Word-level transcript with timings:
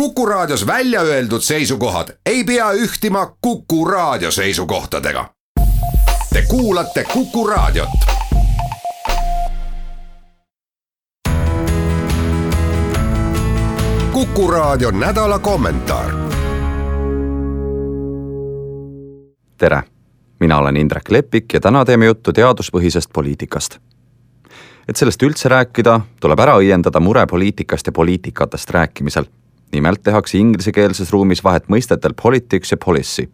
Kuku 0.00 0.26
Raadios 0.26 0.66
välja 0.66 1.00
öeldud 1.00 1.40
seisukohad 1.40 2.08
ei 2.26 2.44
pea 2.44 2.72
ühtima 2.72 3.36
Kuku 3.40 3.84
Raadio 3.84 4.30
seisukohtadega. 4.30 5.30
Te 6.32 6.42
kuulate 6.48 7.04
Kuku 7.12 7.46
Raadiot. 7.46 7.88
kuku 14.12 14.50
Raadio 14.50 14.90
nädala 14.90 15.38
kommentaar. 15.38 16.10
tere, 19.58 19.82
mina 20.40 20.58
olen 20.58 20.76
Indrek 20.76 21.10
Leppik 21.10 21.52
ja 21.52 21.60
täna 21.60 21.84
teeme 21.84 22.06
juttu 22.06 22.32
teaduspõhisest 22.32 23.10
poliitikast. 23.12 23.78
et 24.88 24.96
sellest 24.96 25.22
üldse 25.22 25.48
rääkida, 25.48 26.00
tuleb 26.20 26.38
ära 26.38 26.56
õiendada 26.56 27.00
mure 27.00 27.26
poliitikast 27.26 27.86
ja 27.86 27.92
poliitikatest 27.92 28.70
rääkimisel 28.70 29.24
nimelt 29.76 30.02
tehakse 30.02 30.38
inglisekeelses 30.38 31.12
ruumis 31.12 31.44
vahet 31.44 31.68
mõistetel 31.68 32.14
politics 32.22 32.72
ja 32.72 32.76
policy. 32.84 33.28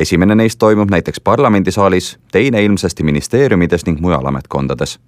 esimene 0.00 0.34
neist 0.34 0.58
toimub 0.58 0.90
näiteks 0.90 1.20
parlamendisaalis, 1.20 2.18
teine 2.32 2.62
ilmsesti 2.64 3.02
ministeeriumides 3.02 3.86
ning 3.86 4.00
mujal 4.00 4.26
ametkondades. 4.26 4.98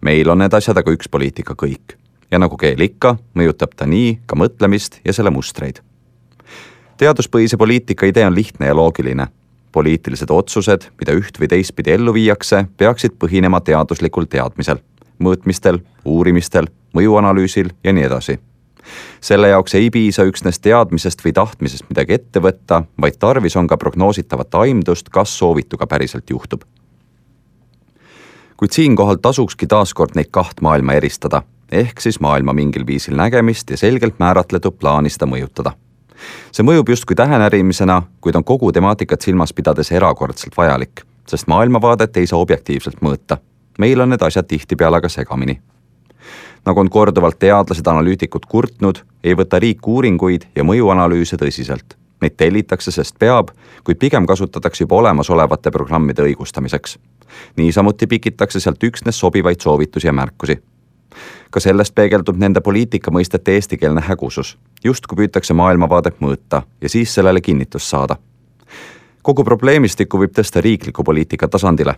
meil 0.00 0.28
on 0.28 0.38
need 0.38 0.52
asjad 0.52 0.76
aga 0.76 0.92
üks 0.92 1.08
poliitika 1.10 1.54
kõik 1.54 1.96
ja 2.30 2.38
nagu 2.38 2.56
keel 2.56 2.80
ikka, 2.80 3.16
mõjutab 3.34 3.76
ta 3.76 3.86
nii 3.86 4.20
ka 4.26 4.36
mõtlemist 4.36 5.00
ja 5.04 5.12
selle 5.12 5.30
mustreid. 5.30 5.80
teaduspõhise 6.96 7.56
poliitika 7.56 8.06
idee 8.06 8.26
on 8.26 8.34
lihtne 8.34 8.66
ja 8.66 8.74
loogiline. 8.74 9.26
poliitilised 9.72 10.30
otsused, 10.30 10.90
mida 11.00 11.12
üht 11.12 11.40
või 11.40 11.48
teistpidi 11.48 11.90
ellu 11.90 12.12
viiakse, 12.14 12.66
peaksid 12.76 13.12
põhinema 13.18 13.60
teaduslikul 13.60 14.24
teadmisel, 14.24 14.78
mõõtmistel, 15.18 15.78
uurimistel, 16.04 16.66
mõjuanalüüsil 16.92 17.70
ja 17.84 17.92
nii 17.92 18.04
edasi 18.04 18.51
selle 19.20 19.48
jaoks 19.48 19.74
ei 19.74 19.90
piisa 19.90 20.24
üksnes 20.28 20.60
teadmisest 20.60 21.24
või 21.24 21.32
tahtmisest 21.36 21.88
midagi 21.90 22.18
ette 22.18 22.42
võtta, 22.42 22.82
vaid 23.00 23.18
tarvis 23.18 23.56
on 23.56 23.66
ka 23.66 23.76
prognoositavat 23.76 24.54
aimdust, 24.54 25.08
kas 25.08 25.38
soovitu 25.38 25.78
ka 25.78 25.86
päriselt 25.86 26.30
juhtub. 26.30 26.62
kuid 28.56 28.70
siinkohal 28.70 29.16
tasukski 29.18 29.66
taaskord 29.66 30.14
neid 30.14 30.28
kaht 30.30 30.60
maailma 30.62 30.92
eristada, 30.94 31.42
ehk 31.72 32.00
siis 32.00 32.20
maailma 32.20 32.52
mingil 32.52 32.86
viisil 32.86 33.16
nägemist 33.16 33.70
ja 33.70 33.76
selgelt 33.76 34.18
määratletud 34.18 34.78
plaani 34.78 35.10
seda 35.10 35.26
mõjutada. 35.26 35.72
see 36.52 36.64
mõjub 36.64 36.88
justkui 36.88 37.16
tähenärimisena, 37.16 38.02
kuid 38.20 38.34
on 38.34 38.44
kogu 38.44 38.72
temaatikat 38.72 39.20
silmas 39.20 39.52
pidades 39.52 39.92
erakordselt 39.92 40.56
vajalik, 40.56 41.02
sest 41.26 41.46
maailmavaadet 41.46 42.16
ei 42.16 42.26
saa 42.26 42.38
objektiivselt 42.38 43.00
mõõta. 43.02 43.38
meil 43.78 44.00
on 44.00 44.08
need 44.08 44.22
asjad 44.22 44.46
tihtipeale 44.46 44.96
aga 44.96 45.08
segamini 45.08 45.60
nagu 46.64 46.80
on 46.80 46.90
korduvalt 46.90 47.38
teadlased, 47.38 47.86
analüütikud 47.86 48.46
kurtnud, 48.48 49.02
ei 49.24 49.34
võta 49.38 49.58
riik 49.62 49.86
uuringuid 49.86 50.48
ja 50.56 50.64
mõjuanalüüse 50.64 51.38
tõsiselt. 51.40 51.96
Neid 52.22 52.36
tellitakse, 52.38 52.92
sest 52.94 53.16
peab, 53.18 53.50
kuid 53.84 53.98
pigem 53.98 54.26
kasutatakse 54.26 54.84
juba 54.84 55.00
olemasolevate 55.00 55.70
programmide 55.70 56.22
õigustamiseks. 56.22 56.98
niisamuti 57.56 58.06
pikitakse 58.06 58.60
sealt 58.60 58.84
üksnes 58.84 59.18
sobivaid 59.18 59.60
soovitusi 59.60 60.06
ja 60.06 60.12
märkusi. 60.12 60.62
ka 61.50 61.60
sellest 61.60 61.94
peegeldub 61.94 62.36
nende 62.36 62.60
poliitika 62.60 63.10
mõistete 63.10 63.52
eestikeelne 63.52 64.00
hägusus, 64.00 64.58
justkui 64.84 65.16
püütakse 65.16 65.54
maailmavaadet 65.54 66.20
mõõta 66.20 66.62
ja 66.80 66.88
siis 66.88 67.14
sellele 67.14 67.40
kinnitust 67.40 67.86
saada. 67.86 68.16
kogu 69.22 69.44
probleemistikku 69.44 70.18
võib 70.18 70.32
tõsta 70.38 70.60
riikliku 70.60 71.04
poliitika 71.04 71.48
tasandile 71.48 71.94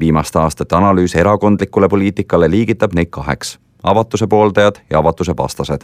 viimaste 0.00 0.38
aastate 0.38 0.76
analüüs 0.76 1.14
erakondlikule 1.14 1.88
poliitikale 1.88 2.50
liigitab 2.50 2.94
neid 2.94 3.10
kaheks 3.10 3.58
avatuse 3.86 4.26
pooldajad 4.26 4.74
ja 4.90 4.98
avatuse 4.98 5.34
vastased. 5.36 5.80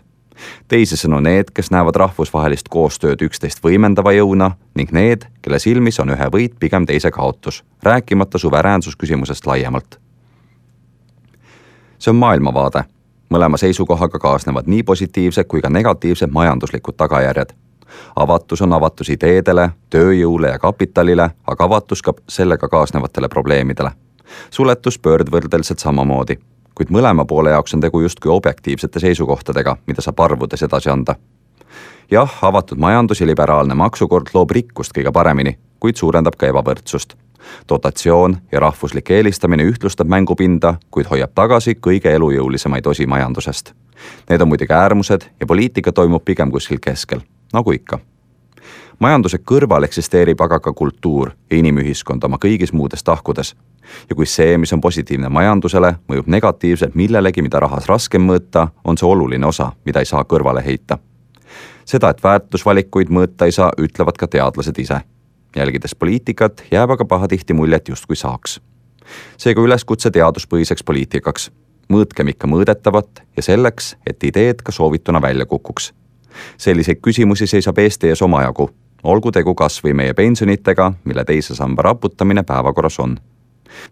teisisõnu 0.69 1.21
need, 1.21 1.51
kes 1.55 1.71
näevad 1.71 1.97
rahvusvahelist 1.97 2.69
koostööd 2.69 3.21
üksteist 3.23 3.61
võimendava 3.65 4.13
jõuna 4.17 4.51
ning 4.75 4.91
need, 4.93 5.27
kelle 5.43 5.59
silmis 5.59 6.01
on 6.01 6.11
ühe 6.11 6.29
võit 6.35 6.57
pigem 6.59 6.87
teise 6.87 7.11
kaotus, 7.11 7.65
rääkimata 7.83 8.39
suveräänsusküsimusest 8.39 9.47
laiemalt. 9.47 10.01
see 11.99 12.11
on 12.11 12.17
maailmavaade, 12.17 12.85
mõlema 13.31 13.57
seisukohaga 13.57 14.19
kaasnevad 14.19 14.67
nii 14.67 14.83
positiivsed 14.83 15.45
kui 15.45 15.61
ka 15.61 15.69
negatiivsed 15.69 16.31
majanduslikud 16.31 16.97
tagajärjed 16.97 17.53
avatus 18.17 18.63
on 18.63 18.73
avatus 18.73 19.09
ideedele, 19.09 19.71
tööjõule 19.91 20.49
ja 20.49 20.59
kapitalile, 20.59 21.31
aga 21.47 21.65
avatus 21.65 22.03
ka 22.03 22.15
sellega 22.29 22.69
kaasnevatele 22.69 23.29
probleemidele. 23.29 23.91
suletus 24.51 24.99
pöördvõrdeliselt 24.99 25.79
samamoodi 25.79 26.39
kuid 26.75 26.91
mõlema 26.91 27.25
poole 27.25 27.51
jaoks 27.51 27.75
on 27.75 27.81
tegu 27.81 28.01
justkui 28.01 28.33
objektiivsete 28.33 29.01
seisukohtadega, 29.01 29.77
mida 29.87 30.03
saab 30.03 30.21
arvudes 30.21 30.63
edasi 30.63 30.91
anda. 30.91 31.15
jah, 32.11 32.39
avatud 32.43 32.79
majandus 32.79 33.21
ja 33.21 33.27
liberaalne 33.27 33.75
maksukord 33.75 34.27
loob 34.35 34.51
rikkust 34.51 34.93
kõige 34.99 35.13
paremini, 35.13 35.59
kuid 35.81 35.97
suurendab 35.97 36.37
ka 36.37 36.47
ebavõrdsust. 36.47 37.15
dotatsioon 37.69 38.37
ja 38.53 38.61
rahvuslik 38.61 39.11
eelistamine 39.11 39.65
ühtlustab 39.65 40.07
mängupinda, 40.07 40.75
kuid 40.91 41.07
hoiab 41.07 41.31
tagasi 41.35 41.75
kõige 41.75 42.15
elujõulisemaid 42.15 42.87
osi 42.87 43.07
majandusest. 43.07 43.73
Need 44.31 44.41
on 44.41 44.49
muidugi 44.49 44.73
äärmused 44.73 45.27
ja 45.41 45.47
poliitika 45.47 45.93
toimub 45.93 46.25
pigem 46.25 46.51
kuskil 46.51 46.79
keskel, 46.79 47.21
nagu 47.53 47.73
ikka 47.73 47.99
majanduse 49.03 49.41
kõrval 49.51 49.87
eksisteerib 49.87 50.41
aga 50.45 50.61
ka 50.63 50.73
kultuur 50.73 51.33
ja 51.51 51.59
inimühiskond 51.59 52.25
oma 52.25 52.39
kõigis 52.43 52.73
muudes 52.73 53.03
tahkudes. 53.03 53.55
ja 54.11 54.15
kui 54.17 54.27
see, 54.27 54.59
mis 54.59 54.73
on 54.73 54.81
positiivne 54.81 55.29
majandusele, 55.29 55.95
mõjub 56.09 56.27
negatiivselt 56.27 56.95
millelegi, 56.95 57.43
mida 57.43 57.61
rahas 57.61 57.89
raskem 57.91 58.23
mõõta, 58.23 58.69
on 58.85 58.99
see 58.99 59.09
oluline 59.09 59.47
osa, 59.47 59.73
mida 59.85 60.01
ei 60.01 60.07
saa 60.07 60.23
kõrvale 60.25 60.63
heita. 60.65 60.99
seda, 61.85 62.11
et 62.11 62.23
väärtusvalikuid 62.25 63.11
mõõta 63.11 63.45
ei 63.45 63.53
saa, 63.53 63.73
ütlevad 63.79 64.17
ka 64.19 64.27
teadlased 64.27 64.79
ise. 64.79 65.01
jälgides 65.57 65.95
poliitikat, 65.95 66.63
jääb 66.71 66.91
aga 66.91 67.05
pahatihti 67.05 67.55
muljet, 67.55 67.89
justkui 67.89 68.17
saaks. 68.17 68.61
seega 69.37 69.61
üleskutse 69.61 70.11
teaduspõhiseks 70.11 70.85
poliitikaks 70.85 71.51
mõõtkem 71.89 72.29
ikka 72.29 72.47
mõõdetavat 72.47 73.23
ja 73.37 73.43
selleks, 73.43 73.97
et 74.07 74.25
ideed 74.25 74.63
ka 74.63 74.73
soovituna 74.73 75.23
välja 75.23 75.47
kukuks. 75.47 75.93
selliseid 76.57 77.01
küsimusi 77.03 77.47
seisab 77.47 77.79
Eesti 77.79 78.09
ees 78.09 78.23
omajagu 78.23 78.71
olgu 79.03 79.33
tegu 79.33 79.55
kas 79.55 79.81
või 79.85 79.95
meie 79.95 80.15
pensionitega, 80.15 80.93
mille 81.05 81.25
teise 81.25 81.55
samba 81.55 81.83
raputamine 81.83 82.43
päevakorras 82.43 83.01
on. 83.01 83.19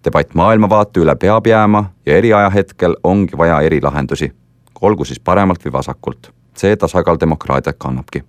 debatt 0.04 0.34
maailmavaate 0.34 1.00
üle 1.00 1.16
peab 1.16 1.47
jääma 1.47 1.84
ja 2.06 2.16
eri 2.16 2.32
ajahetkel 2.32 2.97
ongi 3.04 3.38
vaja 3.38 3.60
eri 3.60 3.81
lahendusi, 3.82 4.32
olgu 4.81 5.04
siis 5.04 5.20
paremalt 5.20 5.65
või 5.65 5.72
vasakult. 5.72 6.32
see 6.56 6.76
tasakaal 6.76 7.16
demokraatiat 7.20 7.76
kannabki. 7.78 8.25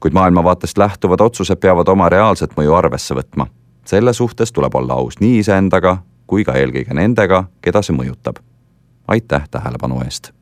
kuid 0.00 0.12
maailmavaatest 0.12 0.78
lähtuvad 0.78 1.20
otsused 1.20 1.56
peavad 1.56 1.88
oma 1.88 2.08
reaalset 2.08 2.56
mõju 2.56 2.74
arvesse 2.74 3.14
võtma. 3.14 3.46
selle 3.84 4.12
suhtes 4.12 4.52
tuleb 4.52 4.74
olla 4.74 4.94
aus 4.94 5.20
nii 5.20 5.38
iseendaga 5.38 5.98
kui 6.26 6.44
ka 6.44 6.52
eelkõige 6.52 6.94
nendega, 6.94 7.44
keda 7.62 7.82
see 7.82 7.96
mõjutab. 7.96 8.36
aitäh 9.08 9.48
tähelepanu 9.50 10.00
eest! 10.00 10.32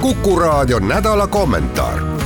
kuku 0.00 0.38
raadio 0.38 0.78
nädala 0.80 1.26
kommentaar 1.26 2.17